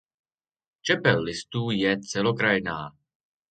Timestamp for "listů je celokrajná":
1.23-2.89